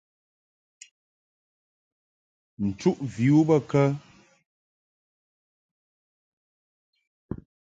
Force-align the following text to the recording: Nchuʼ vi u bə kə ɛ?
Nchuʼ 2.67 2.97
vi 3.13 3.27
u 3.39 3.41
bə 3.47 3.55
kə 3.69 3.81
ɛ? 3.85 3.87